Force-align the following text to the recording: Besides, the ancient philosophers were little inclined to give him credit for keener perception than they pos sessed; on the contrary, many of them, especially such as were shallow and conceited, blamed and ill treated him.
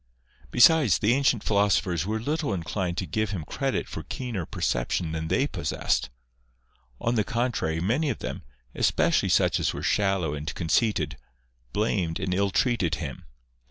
Besides, 0.49 0.97
the 0.97 1.13
ancient 1.13 1.43
philosophers 1.43 2.07
were 2.07 2.19
little 2.19 2.55
inclined 2.55 2.97
to 2.97 3.05
give 3.05 3.29
him 3.29 3.43
credit 3.45 3.87
for 3.87 4.01
keener 4.01 4.47
perception 4.47 5.11
than 5.11 5.27
they 5.27 5.45
pos 5.45 5.71
sessed; 5.71 6.09
on 6.99 7.13
the 7.13 7.23
contrary, 7.23 7.79
many 7.79 8.09
of 8.09 8.17
them, 8.17 8.41
especially 8.73 9.29
such 9.29 9.59
as 9.59 9.75
were 9.75 9.83
shallow 9.83 10.33
and 10.33 10.51
conceited, 10.55 11.17
blamed 11.71 12.19
and 12.19 12.33
ill 12.33 12.49
treated 12.49 12.95
him. 12.95 13.25